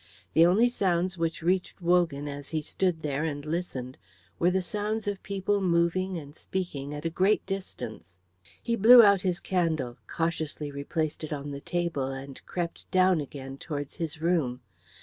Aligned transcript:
The 0.33 0.47
only 0.47 0.67
sounds 0.67 1.15
which 1.15 1.43
reached 1.43 1.79
Wogan 1.79 2.27
as 2.27 2.49
he 2.49 2.63
stood 2.63 3.03
there 3.03 3.23
and 3.23 3.45
listened 3.45 3.99
were 4.39 4.49
the 4.49 4.63
sounds 4.63 5.07
of 5.07 5.21
people 5.21 5.61
moving 5.61 6.17
and 6.17 6.35
speaking 6.35 6.91
at 6.91 7.05
a 7.05 7.09
great 7.11 7.45
distance. 7.45 8.15
He 8.63 8.75
blew 8.75 9.03
out 9.03 9.21
his 9.21 9.39
candle, 9.39 9.97
cautiously 10.07 10.71
replaced 10.71 11.23
it 11.23 11.31
on 11.31 11.51
the 11.51 11.61
table, 11.61 12.07
and 12.07 12.43
crept 12.47 12.89
down 12.89 13.21
again 13.21 13.59
towards 13.59 13.97
his 13.97 14.19
room. 14.19 14.61